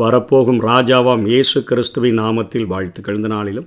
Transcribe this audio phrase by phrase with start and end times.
[0.00, 3.66] வரப்போகும் ராஜாவாம் இயேசு கிறிஸ்துவின் நாமத்தில் வாழ்த்துக்கள் இந்த நாளிலும்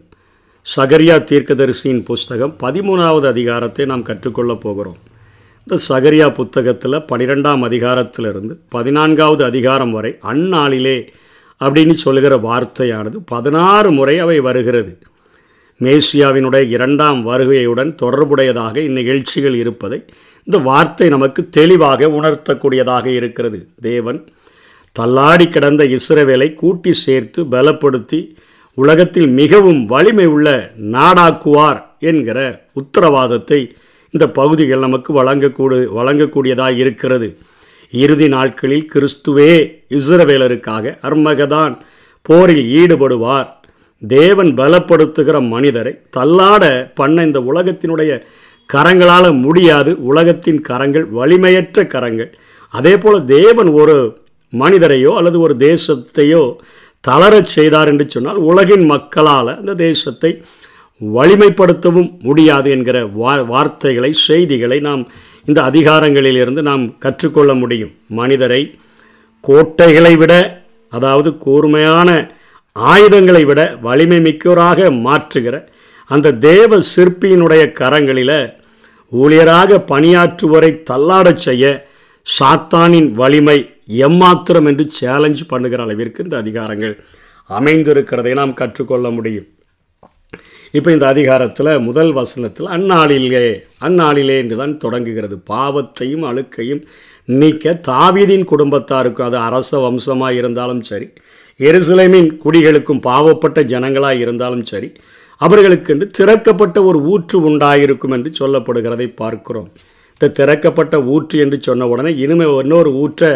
[0.66, 5.00] சகரியா தீர்க்கதரிசியின் புஸ்தகம் பதிமூணாவது அதிகாரத்தை நாம் கற்றுக்கொள்ளப் போகிறோம்.
[5.68, 10.98] இந்த சகரியா புத்தகத்தில் பனிரெண்டாம் அதிகாரத்திலிருந்து பதினான்காவது அதிகாரம் வரை அந்நாளிலே
[11.61, 14.93] அப்படின்னு சொல்லுகிற வார்த்தையானது பதினாறு முறை அவை வருகிறது.
[15.81, 20.00] மேசியாவினுடைய இரண்டாம் வருகையுடன் தொடர்புடையதாக இந்நிகழ்ச்சிகள் இருப்பதை
[20.47, 23.59] இந்த வார்த்தை நமக்கு தெளிவாக உணர்த்தக்கூடியதாக இருக்கிறது.
[23.90, 24.22] தேவன்
[24.95, 28.20] தள்ளாடி கிடந்த இஸ்ரவேலை கூட்டி சேர்த்து பலப்படுத்தி
[28.73, 32.39] உலகத்தில் மிகவும் வலிமை உள்ள நாடாக்குவார் என்கிற
[32.81, 33.59] உத்தரவாதத்தை
[34.09, 37.27] இந்த பகுதிகள் நமக்கு வழங்கக்கூடு வழங்கக்கூடியதாக இருக்கிறது.
[37.91, 39.52] இறுதி நாட்களில் கிறிஸ்துவே
[39.89, 41.73] இஸ்ரவேலருக்காக அர்மகதான்
[42.21, 43.49] போரில் ஈடுபடுவார்.
[44.02, 46.63] தேவன் பலப்படுத்துகிற மனிதரை தள்ளாட
[46.95, 48.11] பண்ண இந்த உலகத்தினுடைய
[48.69, 49.91] கரங்களால் முடியாது.
[50.03, 52.31] உலகத்தின் கரங்கள் வலிமையற்ற கரங்கள்.
[52.73, 53.97] அதே போல் தேவன் ஒரு
[54.54, 56.44] மனிதரையோ அல்லது ஒரு தேசத்தையோ
[57.08, 60.32] தளரச் செய்தார் என்று சொன்னால் உலகின் மக்களால் அந்த தேசத்தை
[61.02, 65.04] வலிமைப்படுத்தவும் முடியாது என்கிற வா வார்த்தைகளை செய்திகளை நாம்
[65.46, 67.94] இந்த அதிகாரங்களிலிருந்து நாம் கற்றுக்கொள்ள முடியும்.
[68.08, 68.62] மனிதரை
[69.42, 70.34] கோட்டைகளை விட
[70.90, 72.09] அதாவது கூர்மையான
[72.76, 75.56] ஆயுதங்களை விட வலிமை மிக்கோராக மாற்றுகிற
[76.09, 78.38] அந்த தேவ சிற்பியினுடைய கரங்களில்
[79.12, 81.66] ஊழியராக பணியாற்றுவரை தள்ளாடச் செய்ய
[82.26, 86.95] சாத்தானின் வலிமை எம்மாத்திரம் என்று சேலஞ்ச் பண்ணுகிற அளவிற்கு இந்த அதிகாரங்கள்
[87.50, 89.48] அமைந்திருக்கிறதை நாம் கற்றுக்கொள்ள முடியும்.
[90.78, 93.48] இப்போ இந்த அதிகாரத்தில் முதல் வசனத்தில் அந்நாளிலே
[93.88, 95.36] அந்நாளிலே என்று தான் தொடங்குகிறது.
[95.52, 96.81] பாவத்தையும் அழுக்கையும்
[97.28, 101.08] நீக்க தாவீதின் குடும்பத்தாருக்கும் அது அரச வம்சமாக இருந்தாலும் சரி
[101.59, 104.90] எருசலேமின் குடிகளுக்கும் பாவப்பட்ட ஜனங்களாக இருந்தாலும் சரி
[105.42, 109.70] அவர்களுக்கென்று திறக்கப்பட்ட ஒரு ஊற்று உண்டாயிருக்கும் என்று சொல்லப்படுகிறதை பார்க்கிறோம்.
[110.14, 113.31] இந்த திறக்கப்பட்ட ஊற்று என்று சொன்ன உடனே இனிமே இன்னொரு ஊற்றை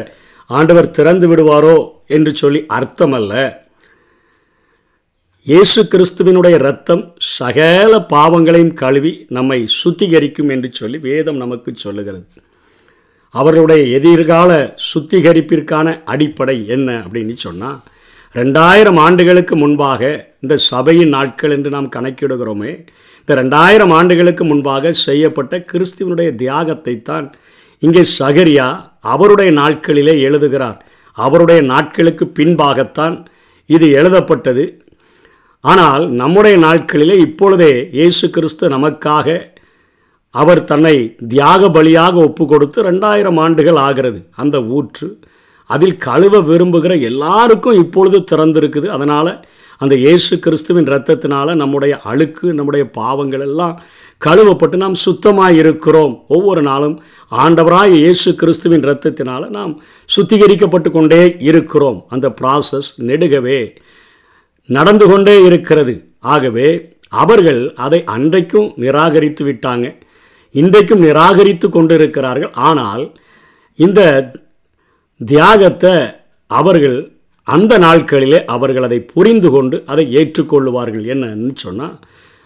[0.49, 3.33] ஆண்டவர் திறந்து விடுவாரோ என்று சொல்லி அர்த்தமல்ல.
[5.47, 7.03] இயேசு கிறிஸ்துவினுடைய ரத்தம்
[7.37, 12.25] சகல பாவங்களையும் கழுவி நம்மை சுத்திகரிக்கும் என்று சொல்லி வேதம் நமக்கு சொல்லுகிறது.
[13.35, 14.51] அவர்களுடைய எதிர்கால
[14.91, 17.79] சுத்திகரிப்பிற்கான அடிப்படை என்ன அப்படின்னு சொன்னால்
[18.35, 20.01] ரெண்டாயிரம் ஆண்டுகளுக்கு முன்பாக
[20.41, 22.73] இந்த சபையின் நாட்கள் என்று நாம் கணக்கிடுகிறோமே
[23.19, 27.27] இந்த ரெண்டாயிரம் ஆண்டுகளுக்கு முன்பாக செய்யப்பட்ட கிறிஸ்துவனுடைய தியாகத்தை தான்
[27.83, 28.67] இங்கே சகரியா
[29.13, 30.79] அவருடைய நாட்களிலே எழுதுகிறார்.
[31.17, 33.15] அவருடைய நாட்களுக்கு பின்பாகத்தான்
[33.75, 34.65] இது எழுதப்பட்டது.
[35.63, 39.37] ஆனால் நம்முடைய நாட்களிலே இப்பொழுதே இயேசு கிறிஸ்து நமக்காக
[40.35, 40.95] அவர் தன்னை
[41.33, 44.19] தியாக பலியாக ஒப்பு கொடுத்து ரெண்டாயிரம் ஆண்டுகள் ஆகிறது.
[44.43, 45.07] அந்த ஊற்று
[45.69, 48.87] அதில் கழுவ விரும்புகிற எல்லாருக்கும் இப்பொழுது திறந்திருக்குது.
[48.97, 49.31] அதனால்
[49.81, 53.75] அந்த இயேசு கிறிஸ்துவின் ரத்தத்தினால் நம்முடைய அழுக்கு நம்முடைய பாவங்கள் எல்லாம்
[54.21, 56.95] கழுவப்பட்டு நாம் சுத்தமாக இருக்கிறோம் ஒவ்வொரு நாளும்
[57.43, 59.73] ஆண்டவராக இயேசு கிறிஸ்துவின் ரத்தத்தினால் நாம்
[60.09, 61.99] சுத்திகரிக்கப்பட்டு கொண்டே இருக்கிறோம்.
[62.09, 63.59] அந்த ப்ராசஸ் நெடுகவே
[64.69, 65.95] நடந்து கொண்டே இருக்கிறது.
[66.33, 66.69] ஆகவே
[67.23, 69.85] அவர்கள் அதை அன்றைக்கும் நிராகரித்து விட்டாங்க.
[70.55, 73.05] இன்றைக்கும் நிராகரித்து கொண்டு இருக்கிறார்கள் ஆனால்
[73.79, 74.01] இந்த
[75.25, 75.93] தியாகத்தை
[76.51, 76.97] அவர்கள்
[77.47, 81.95] அந்த நாட்களிலே அவர்கள் அதை புரிந்து கொண்டு அதை ஏற்றுக்கொள்ளுவார்கள் என்னன்னு சொன்னால்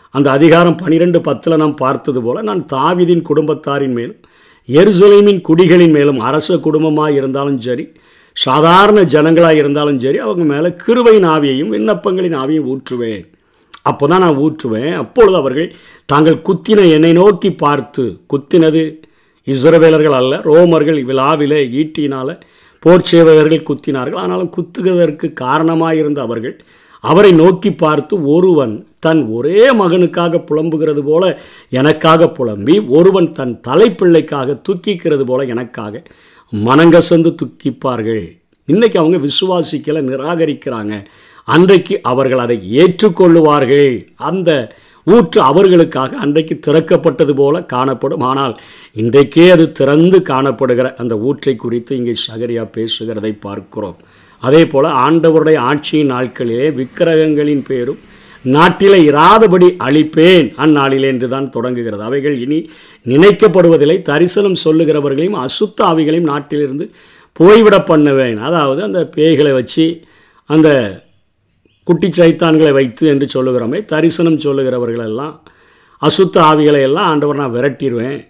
[0.10, 4.20] அந்த அதிகாரம் பனிரெண்டு பத்தில் நாம் பார்த்தது போல் நான் தாவிதின் குடும்பத்தாரின் மேலும்
[4.70, 7.86] எருசலேமின் குடிகளின் மேலும் அரச குடும்பமாக இருந்தாலும் சரி
[8.34, 13.24] சாதாரண ஜனங்களாக இருந்தாலும் சரி அவங்க மேலே கிருவையின் ஆவியையும் விண்ணப்பங்களின் ஆவியையும் ஊற்றுவேன்.
[13.82, 14.94] அப்போ தான் நான் ஊற்றுவேன்.
[14.94, 18.84] அப்பொழுது அவர்கள் தாங்கள் குத்தின என்னை நோக்கி பார்த்து குத்தினது
[19.48, 22.34] இஸ்ரவேலர்கள் அல்ல ரோமர்கள் விழாவிலே ஈட்டினால்
[22.80, 24.22] போர் சேவகர்கள் குத்தினார்கள்.
[24.24, 26.56] ஆனாலும் குத்துவதற்கு காரணமாக இருந்த அவர்கள்
[27.04, 35.26] அவரை நோக்கி பார்த்து ஒருவன் தன் ஒரே மகனுக்காக புலம்புகிறது போல எனக்காக புலம்பி ஒருவன் தன் தலைப்பிள்ளைக்காக துக்கிக்கிறது
[35.26, 36.04] போல எனக்காக
[36.54, 38.24] மனங்கசந்து துக்கிப்பார்கள்.
[38.68, 41.06] இன்றைக்கி அவங்க விசுவாசிக்கலை நிராகரிக்கிறாங்க.
[41.44, 44.08] அன்றைக்கு அவர்கள் அதை ஏற்றுக்கொள்ளுவார்கள்.
[44.16, 44.76] அந்த
[45.08, 48.24] ஊற்று அவர்களுக்காக அன்றைக்கு திறக்கப்பட்டது போல காணப்படும்.
[48.32, 48.54] ஆனால்
[49.02, 53.98] இன்றைக்கே அது திறந்து காணப்படுகிற அந்த ஊற்றை குறித்து இங்கே சகரியா பேசுகிறதை பார்க்கிறோம்.
[54.44, 58.02] அதே போல் ஆண்டவருடைய ஆட்சியின் நாட்களிலே விக்கிரகங்களின் பேரும்
[58.46, 62.04] நாட்டிலே இராதபடி அழிப்பேன் அந்நாளிலே என்று தான் தொடங்குகிறது.
[62.10, 62.60] அவைகள் இனி
[63.06, 63.98] நினைக்கப்படுவதில்லை.
[64.02, 66.86] தரிசனம் சொல்லுகிறவர்களையும் அசுத்த ஆவிகளையும் நாட்டிலிருந்து
[67.40, 68.40] போய்விட பண்ணுவேன்.
[68.48, 69.86] அதாவது அந்த பேய்களை வச்சு
[70.50, 70.70] அந்த
[71.84, 75.40] குட்டி சைத்தான்களை வைத்து என்று சொல்லுகிறோமே தரிசனம் சொல்லுகிறவர்களெல்லாம்
[76.02, 78.22] அசுத்த ஆவிகளை எல்லாம் ஆண்டவர் நான் விரட்டிடுவேன்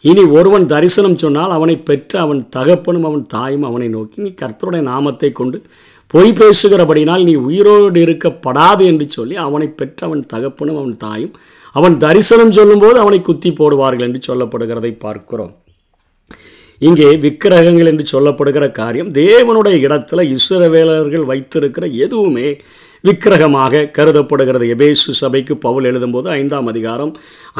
[0.00, 5.32] இனி ஒருவன் தரிசனம் சொன்னால் அவனை பெற்று அவன் தகப்பனும் அவன் தாயும் அவனை நோக்கி நீ கர்த்தருடைய நாமத்தை
[5.32, 5.62] கொண்டு
[6.06, 11.34] பொய் பேசுகிறபடினால் நீ உயிரோடு இருக்கப்படாது என்று சொல்லி அவனை பெற்று அவன் தகப்பனும் அவன் தாயும்
[11.72, 15.54] அவன் தரிசனம் சொல்லும்போது அவனை குத்தி போடுவார்கள் என்று சொல்லப்படுகிறதை பார்க்கிறோம்.
[16.86, 22.48] இங்கே விக்கிரகங்கள் என்று சொல்லப்படுகிற காரியம் தேவனுடைய இடத்துல இஸ்ரவேலர்கள் வைத்திருக்கிற எதுவுமே
[23.04, 24.66] விக்கிரகமாக கருதப்படுகிறது.
[24.74, 27.10] எபேசு சபைக்கு பவுல் எழுதும்போது ஐந்தாம் அதிகாரம்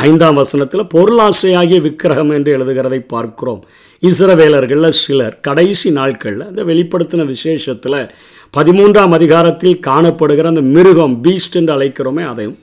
[0.06, 3.60] ஐந்தாம் வசனத்தில் பொருளாசையாகிய விக்கிரகம் என்று எழுதுகிறதை பார்க்கிறோம்.
[4.02, 8.00] இஸ்ரவேலர்களில் சிலர் கடைசி நாட்களில் அந்த வெளிப்படுத்தின விசேஷத்தில்
[8.54, 12.58] பதிமூன்றாம் அதிகாரத்தில் காணப்படுகிற அந்த மிருகம் பீஸ்ட் என்று அழைக்கிறோமே அதையும்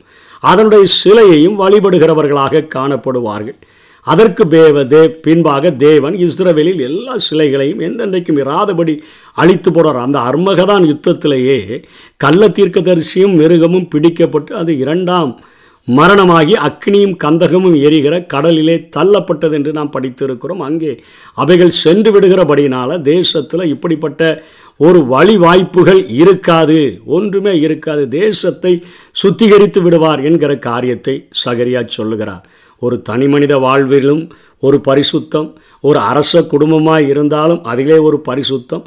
[0.52, 3.60] அதனுடைய சிலையையும் வழிபடுகிறவர்களாக காணப்படுவார்கள்.
[4.02, 9.02] அதற்கு தேவதே பின்பாக தேவன் இஸ்ரவேலில் எல்லா சிலைகளையும் என்றென்றைக்கும் இராதபடி
[9.34, 10.02] அழித்து போடுறார்.
[10.02, 11.84] அந்த அர்மகதான் யுத்தத்திலேயே
[12.18, 15.42] கள்ள தீர்க்கதரிசியும் மிருகமும் பிடிக்கப்பட்டு அது இரண்டாம்
[15.88, 20.62] மரணமாகி அக்னியும் கந்தகமும் எரிகிற கடலிலே தள்ளப்பட்டது என்று நாம் படித்திருக்கிறோம்.
[20.62, 24.44] அங்கே அவைகள் சென்று விடுகிறபடினால தேசத்தில் இப்படிப்பட்ட
[24.78, 27.02] ஒரு வழி வாய்ப்புகள் இருக்காது.
[27.06, 28.08] ஒன்றுமே இருக்காது.
[28.08, 28.84] தேசத்தை
[29.24, 32.50] சுத்திகரித்து விடுவார் என்கிற காரியத்தை சகரியா சொல்லுகிறார்.
[32.80, 34.30] ஒரு தனி மனித வாழ்விலும்
[34.62, 35.50] ஒரு பரிசுத்தம்
[35.90, 38.84] ஒரு அரச குடும்பமாக இருந்தாலும் அதிலே ஒரு பரிசுத்தம்.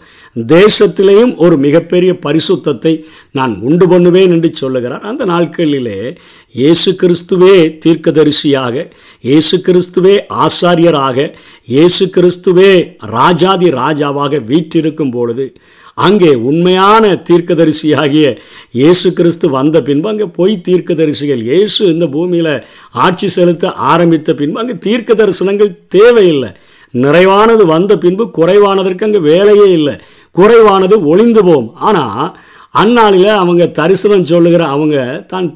[0.56, 2.92] தேசத்திலேயும் ஒரு மிகப்பெரிய பரிசுத்தத்தை
[3.38, 5.06] நான் உண்டு பண்ணுவேன் என்று சொல்லுகிறார்.
[5.10, 5.98] அந்த நாட்களிலே
[6.60, 7.54] இயேசு கிறிஸ்துவே
[7.84, 8.76] தீர்க்கதரிசியாக
[9.28, 11.18] இயேசு கிறிஸ்துவே ஆசாரியராக
[11.74, 12.72] இயேசு கிறிஸ்துவே
[13.18, 15.46] ராஜாதி ராஜாவாக வீற்றிருக்கும் பொழுது
[15.98, 18.26] அங்கே உண்மையான தீர்க்கதரிசியாகிய
[18.80, 22.54] இயேசு கிறிஸ்து வந்த பின்பு அங்கே பொய் தீர்க்கதரிசிகள் இயேசு இந்த பூமியில்
[23.04, 26.50] ஆட்சி செலுத்த ஆரம்பித்த பின்பு அங்கே தீர்க்க தரிசனங்கள் தேவையில்லை.
[26.94, 29.94] நிறைவானது வந்த பின்பு குறைவானதற்கு அங்கே வேலையே இல்லை.
[30.36, 31.68] குறைவானது ஒளிந்து போம்.
[31.88, 32.26] ஆனால்
[32.74, 35.48] அந்நாளில் அவங்க தரிசனம் சொல்லுகிற அவங்க தான்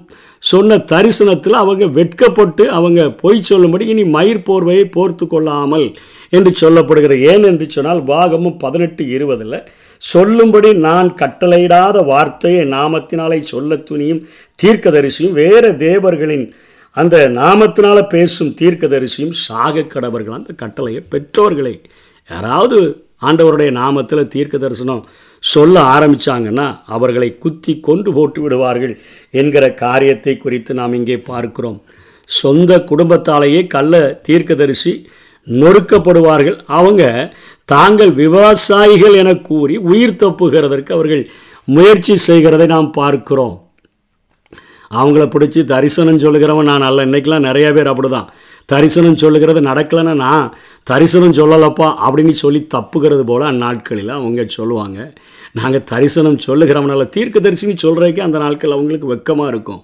[0.43, 5.87] சொன்ன தரிசனத்தில் அவங்க வெட்கப்பட்டு அவங்க பொய் சொல்லும்படி இனி மயிர் போர்வையை போர்த்து கொள்ளாமல்
[6.31, 7.15] என்று சொல்லப்படுகிற.
[7.33, 9.59] ஏன் என்று சொன்னால் பாகமும் பதினெட்டு இருபதில்
[10.03, 14.23] சொல்லும்படி நான் கட்டளையிடாத வார்த்தையை நாமத்தினாலே சொல்ல துணியும்
[14.63, 16.47] தீர்க்கதரிசியும் வேறு தேவர்களின்
[16.97, 20.39] அந்த நாமத்தினால் பேசும் தீர்க்கதரிசியும் சாக கடவர்கள்.
[20.41, 21.75] அந்த கட்டளையை பெற்றோர்களை
[22.31, 22.79] யாராவது
[23.23, 25.07] ஆண்டவருடைய நாமத்தில் தீர்க்க தரிசனம்
[25.41, 28.95] சொல்ல ஆரம்பித்தாங்கன்னா அவர்களை குத்தி கொண்டு போட்டு விடுவார்கள்
[29.31, 31.79] என்கிற காரியத்தை குறித்து நாம் இங்கே பார்க்கிறோம்.
[32.25, 34.93] சொந்த குடும்பத்தாலேயே கள்ள தீர்க்கதரிசி
[35.47, 36.59] நொறுக்கப்படுவார்கள்.
[36.67, 37.03] அவங்க
[37.65, 41.31] தாங்கள் விவசாயிகள் என கூறி உயிர் தப்புகிறதற்கு அவர்கள்
[41.65, 43.57] முயற்சி செய்கிறதை நாம் பார்க்கிறோம்.
[44.91, 48.31] அவங்கள பிடிச்சி தரிசனம் சொல்லுகிறவன் நான் நல்ல இன்றைக்கெலாம் நிறைய பேர் அப்படி தான்
[48.73, 50.47] தரிசனம் சொல்லுகிறது நடக்கலைன்னா நான்
[50.91, 54.99] தரிசனம் சொல்லலப்பா அப்படின்னு சொல்லி தப்புகிறது போல் அந்நாட்களில் அவங்க சொல்லுவாங்க.
[55.59, 59.83] நாங்கள் தரிசனம் சொல்லுகிறவனால தீர்க்க தரிசனம் சொல்கிறதுக்கே அந்த நாட்கள் அவங்களுக்கு வெக்கமாக இருக்கும்.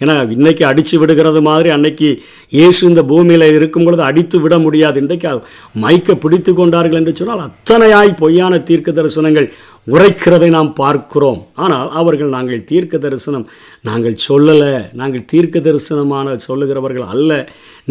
[0.00, 2.08] ஏன்னா இன்னைக்கு அடித்து விடுகிறது மாதிரி அன்னைக்கு
[2.56, 4.96] இயேசு இந்த பூமியில் இருக்கும் பொழுது அடித்து விட முடியாது.
[5.04, 5.30] இன்றைக்கு
[5.84, 9.48] மைக்கை பிடித்து கொண்டார்கள் என்று சொன்னால் அத்தனையாய் பொய்யான தீர்க்க தரிசனங்கள்
[9.86, 11.40] உரைக்கிறதை நாம் பார்க்கிறோம்.
[11.64, 13.46] ஆனால் அவர்கள் நாங்கள் தீர்க்க தரிசனம்
[13.88, 17.30] நாங்கள் சொல்லலை நாங்கள் தீர்க்க தரிசனமான சொல்லுகிறவர்கள் அல்ல.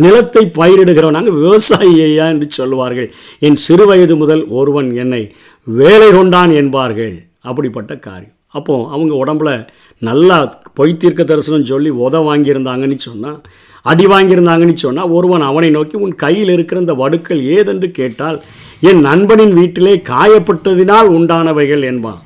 [0.03, 3.09] நிலத்தை பயிரிடுகிறோம் நாங்கள் விவசாயியா என்று சொல்லுவார்கள்
[3.47, 5.23] என் சிறு வயது முதல் ஒருவன் என்னை
[5.67, 7.15] வேலை கொண்டான் என்பார்கள்.
[7.49, 8.33] அப்படிப்பட்ட காரியம்.
[8.57, 9.51] அப்போ அவங்க உடம்புல
[10.01, 10.37] நல்லா
[10.77, 13.39] பொய் தீர்க்க தரிசனம் சொல்லி உத வாங்கியிருந்தாங்கன்னு சொன்னால்
[13.91, 18.37] அடி வாங்கியிருந்தாங்கன்னு சொன்னால் ஒருவன் அவனை நோக்கி உன் கையில் இருக்கிற இந்த வடுக்கள் ஏதென்று கேட்டால்
[18.89, 22.21] என் நண்பனின் வீட்டிலே காயப்பட்டதினால் உண்டானவைகள் என்பான்.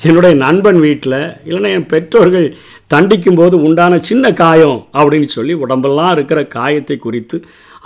[0.00, 2.46] என்னுடைய நண்பன் வீட்டில் இல்லைன்னா என் பெற்றோர்கள்
[2.92, 7.36] தண்டிக்கும் போது உண்டான சின்ன காயம் அப்படின்னு சொல்லி உடம்பெல்லாம் இருக்கிற காயத்தை குறித்து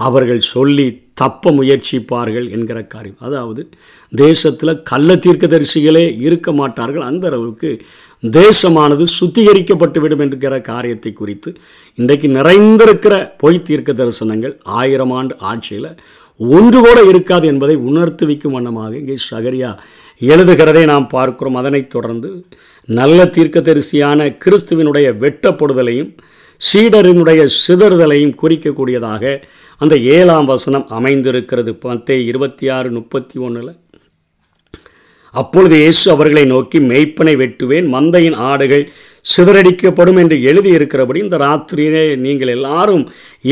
[0.07, 0.87] அவர்கள் சொல்லி
[1.21, 3.23] தப்ப முயற்சிப்பார்கள் என்கிற காரியம்.
[3.27, 3.63] அதாவது
[4.13, 7.05] தேசத்தில் கள்ள தீர்க்கதரிசிகளே இருக்க மாட்டார்கள்.
[7.11, 7.71] அந்த அளவுக்கு
[8.23, 11.51] தேசமானது சுத்திகரிக்கப்பட்டு விடும் என்கிற காரியத்தை குறித்து
[11.99, 15.91] இன்றைக்கு நிறைந்திருக்கிற பொய் தீர்க்க தரிசனங்கள் ஆயிரம் ஆண்டு ஆட்சியில்
[16.41, 19.71] ஒன்று கூட இருக்காது என்பதை உணர்த்துவிக்கும் வண்ணமாக இங்கே சகரியா
[20.21, 21.59] எழுதுகிறதை நாம் பார்க்கிறோம்.
[21.61, 22.31] அதனைத் தொடர்ந்து
[22.89, 26.11] நல்ல தீர்க்கதரிசியான கிறிஸ்துவினுடைய வெட்டப்படுதலையும்
[26.61, 29.25] சீடரினுடைய சிதறுதலையும் குறிக்கக்கூடியதாக
[29.81, 31.73] அந்த ஏழாம் வசனம் அமைந்திருக்கிறது.
[31.85, 33.75] பத்தே இருபத்தி ஆறு முப்பத்தி ஒன்றில்
[35.35, 38.85] அப்பொழுது இயேசு அவர்களை நோக்கி மெய்ப்பனை வெட்டுவேன் மந்தையின் ஆடுகள்
[39.27, 43.05] சிதறடிக்கப்படும் என்று எழுதியிருக்கிறபடி இந்த ராத்திரியிலே நீங்கள் எல்லாரும்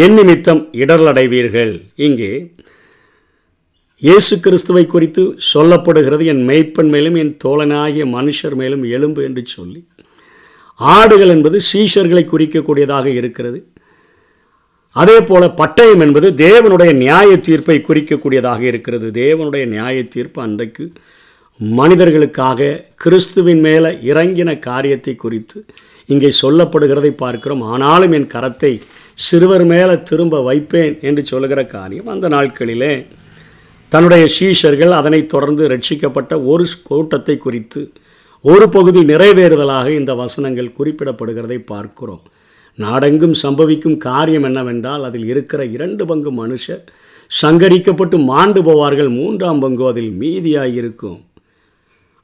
[0.04, 1.72] என் நிமித்தம் இடர்லடைவீர்கள்
[2.06, 2.30] இங்கே
[4.02, 5.22] இயேசு கிறிஸ்துவை குறித்து
[5.52, 9.80] சொல்லப்படுகிறது என் மெய்ப்பன் மேலும் என் தோழனாகிய மனுஷர் மேலும் எலும்பு என்று சொல்லி.
[10.80, 13.58] ஆடுகள் என்பது சீஷர்களை குறிக்கக்கூடியதாக இருக்கிறது.
[14.96, 19.08] அதே போல பட்டயம் என்பது தேவனுடைய நியாய தீர்ப்பை குறிக்கக்கூடியதாக இருக்கிறது.
[19.22, 20.86] தேவனுடைய நியாய தீர்ப்பு அன்றைக்கு
[21.60, 22.70] மனிதர்களுக்காக
[23.02, 25.58] கிறிஸ்துவின் மேலே இறங்கின காரியத்தை குறித்து
[26.08, 27.62] இங்கே சொல்லப்படுகிறதை பார்க்கிறோம்.
[27.62, 28.72] ஆனாலும் என் கரத்தை
[29.14, 32.94] சிறுவர் மேலே திரும்ப வைப்பேன் என்று சொல்லுகிற காரியம் அந்த நாட்களிலே
[33.88, 37.92] தன்னுடைய சீஷர்கள் அதனைத் தொடர்ந்து ரட்சிக்கப்பட்ட ஒரு கூட்டத்தை குறித்து
[38.44, 42.22] ஒரு பகுதி நிறைவேறுதலாக இந்த வசனங்கள் குறிப்பிடப்படுகிறதை பார்க்கிறோம்.
[42.78, 46.82] நாடெங்கும் சம்பவிக்கும் காரியம் என்னவென்றால் அதில் இருக்கிற இரண்டு பங்கு மனுஷர்
[47.42, 49.10] சங்கரிக்கப்பட்டு மாண்டு போவார்கள்.
[49.10, 51.20] மூன்றாம் பங்கு அதில் மீதியாயிருக்கும்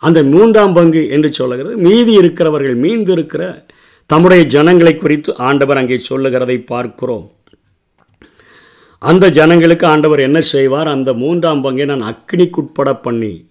[0.03, 3.67] அந்த மூன்றாம் பங்கு என்று சொல்லுகிறது மீதி இருக்கிறவர்கள் மீந்து இருக்கிற
[4.07, 7.27] தம்முடைய ஜனங்களை குறித்து ஆண்டவர் அங்கே சொல்லுகிறதை பார்க்கிறோம்.
[9.03, 10.89] அந்த ஜனங்களுக்கு ஆண்டவர் என்ன செய்வார்?
[10.89, 13.51] அந்த மூன்றாம் பங்கை நான் அக்னிக்குட்பட பண்ணி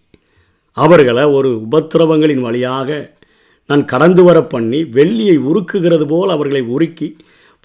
[0.74, 3.15] அவர்களை ஒரு உபத்திரவங்களின் வழியாக
[3.65, 7.15] நான் கடந்து வர பண்ணி வெள்ளியை உருக்குகிறது போல் அவர்களை உருக்கி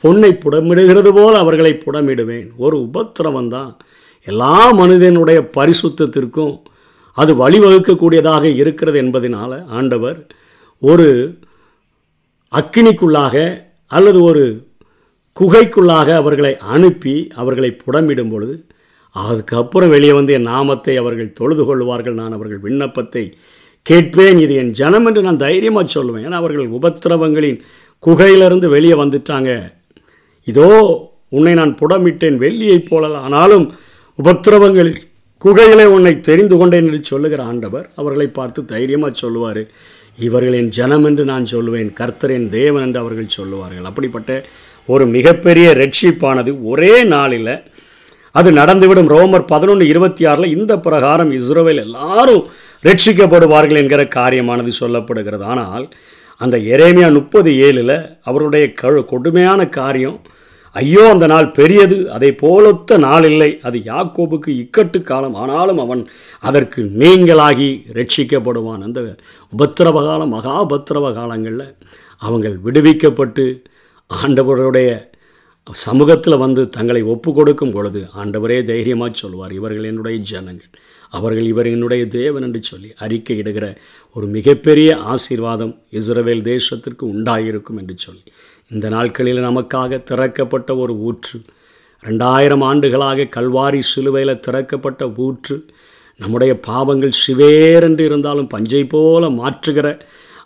[0.04, 2.48] பொன்னை புடமிடுகிறது போல் அவர்களை புடமிடுவேன்.
[2.56, 3.76] ஒரு உபத்திரவம் தான்.
[4.22, 6.54] எல்லா மனிதனுடைய பரிசுத்தத்திற்கும்
[7.12, 10.26] அது வழிவகுக்கக்கூடியதாக இருக்கிறது என்பதனால் ஆண்டவர்
[10.80, 11.38] ஒரு
[12.52, 14.65] அக்கினிக்குள்ளாக அல்லது ஒரு
[15.36, 18.54] குகைக்குள்ளாக அவர்களை அனுப்பி அவர்களை புடமிடும் பொழுது
[19.16, 23.24] அதுக்கப்புறம் வெளியே வந்து என் நாமத்தை அவர்கள் தொழுது கொள்வார்கள் நான் அவர்கள் விண்ணப்பத்தை
[23.86, 24.38] கேட்பேன்.
[24.44, 26.24] இது என் ஜனம் என்று நான் தைரியமாக சொல்லுவேன்.
[26.26, 27.58] ஏன்னா அவர்கள் உபத்திரவங்களின்
[28.06, 29.50] குகையிலிருந்து வெளியே வந்துட்டாங்க.
[30.46, 30.70] இதோ
[31.36, 33.06] உன்னை நான் புடமிட்டேன் வெள்ளியைப் போல.
[33.26, 33.66] ஆனாலும்
[34.18, 34.98] உபத்திரவங்களில்
[35.42, 39.62] குகையிலே உன்னை தெரிந்து கொண்டேன் என்று சொல்லுகிற ஆண்டவர் அவர்களை பார்த்து தைரியமாக சொல்லுவார்.
[40.26, 41.90] இவர்களின் ஜனம் என்று நான் சொல்லுவேன்.
[42.00, 43.88] கர்த்தரின் தேவன் என்று அவர்கள் சொல்லுவார்கள்.
[43.90, 44.30] அப்படிப்பட்ட
[44.92, 47.54] ஒரு மிகப்பெரிய ரட்சிப்பானது ஒரே நாளில்
[48.38, 49.10] அது நடந்துவிடும்.
[49.14, 52.42] ரோமர் பதினொன்று இருபத்தி ஆறில் இந்த பிரகாரம் இஸ்ரோவேல் எல்லாரும்
[52.84, 55.44] ரட்சிக்கப்படுவார்கள் என்கிற காரியமானது சொல்லப்படுகிறது.
[55.52, 55.86] ஆனால்
[56.40, 57.98] அந்த எரேமியா முப்பது ஏழில்
[58.30, 60.18] அவருடைய கழு கொடுமையான காரியம்
[60.76, 66.02] ஐயோ அந்த நாள் பெரியது அதை போலொத்த நாள் இல்லை அது யாக்கோபுக்கு இக்கட்டு காலம் ஆனாலும் அவன்
[66.48, 68.82] அதற்கு நீங்களாகி ரட்சிக்கப்படுவான்.
[68.86, 69.00] அந்த
[69.52, 71.68] உபத்திரவ காலம் மகாபத்திரவ காலங்களில்
[72.22, 73.46] அவங்கள் விடுவிக்கப்பட்டு
[74.10, 74.90] ஆண்டவருடைய
[75.66, 80.70] சமூகத்தில் வந்து தங்களை ஒப்பு கொடுக்கும் பொழுது ஆண்டவரே தைரியமாக சொல்வார் இவர்கள் என்னுடைய ஜனங்கள்.
[81.10, 83.66] அவர்கள் இவர் என்னுடைய தேவன் என்று சொல்லி அறிக்கை இடுகிற
[84.16, 88.24] ஒரு மிகப்பெரிய ஆசீர்வாதம் இஸ்ரவேல் தேசத்திற்கு உண்டாயிருக்கும் என்று சொல்லி.
[88.68, 91.38] இந்த நாட்களில் நமக்காக திறக்கப்பட்ட ஒரு ஊற்று
[92.04, 95.56] ரெண்டாயிரம் ஆண்டுகளாக கல்வாரி சிலுவையில் திறக்கப்பட்ட ஊற்று
[96.20, 99.88] நம்முடைய பாவங்கள் சிவேரென்று இருந்தாலும் பஞ்சை போல மாற்றுகிற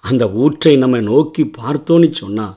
[0.00, 2.56] அந்த ஊற்றை நம்ம நோக்கி பார்த்தோன்னு சொன்னால்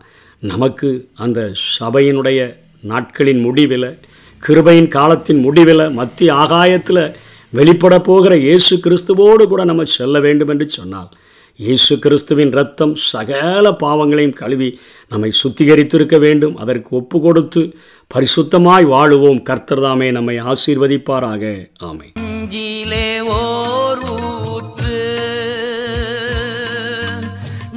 [0.52, 1.40] நமக்கு அந்த
[1.80, 2.40] சபையினுடைய
[2.82, 4.00] நாட்களின் முடிவில்
[4.42, 7.16] கிருபையின் காலத்தின் முடிவில் மத்திய ஆகாயத்தில்
[7.50, 11.10] வெளிப்பட போகிற இயேசு கிறிஸ்துவோடு கூட நம்ம செல்ல வேண்டும் என்று சொன்னால்
[11.60, 14.70] இயேசு கிறிஸ்துவின் ரத்தம் சகல பாவங்களையும் கழுவி
[15.10, 16.56] நம்மை சுத்திகரித்திருக்க வேண்டும்.
[16.58, 17.62] அதற்கு ஒப்பு கொடுத்து
[18.16, 19.44] பரிசுத்தமாய் வாழுவோம்.
[19.50, 21.44] கர்த்தர்தாமே நம்மை ஆசீர்வதிப்பாராக.
[21.80, 22.10] ஆமை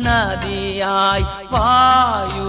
[0.06, 2.45] நதியாய் வாயு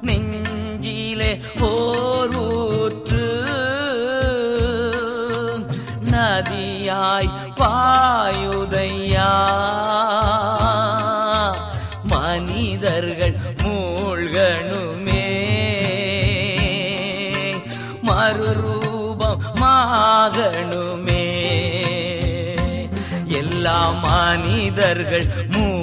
[0.00, 3.48] நெஞ்சிலே ஓர் ஊற்று.
[6.10, 9.48] நதியாய் பாயுதையா.
[12.02, 15.38] மனிதர்கள் மூழ்கணுமே.
[18.02, 18.88] மறுரூபமாகணுமே
[23.26, 25.79] எல்லா மனிதர்கள் மூழ்கணுமே